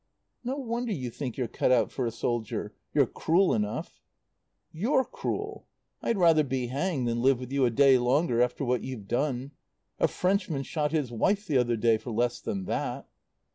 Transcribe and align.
"No 0.43 0.57
wonder 0.57 0.91
you 0.91 1.11
think 1.11 1.37
you're 1.37 1.47
cut 1.47 1.71
out 1.71 1.91
for 1.91 2.07
a 2.07 2.11
soldier. 2.11 2.73
You're 2.91 3.05
cruel 3.05 3.53
enough." 3.53 4.01
"You're 4.71 5.05
cruel. 5.05 5.67
I'd 6.01 6.17
rather 6.17 6.43
be 6.43 6.65
hanged 6.69 7.07
than 7.07 7.21
live 7.21 7.39
with 7.39 7.51
you 7.51 7.65
a 7.65 7.69
day 7.69 7.99
longer 7.99 8.41
after 8.41 8.65
what 8.65 8.81
you've 8.83 9.07
done. 9.07 9.51
A 9.99 10.07
Frenchman 10.07 10.63
shot 10.63 10.91
his 10.91 11.11
wife 11.11 11.45
the 11.45 11.59
other 11.59 11.77
day 11.77 11.97
for 11.99 12.09
less 12.09 12.39
than 12.41 12.65
that." 12.65 13.07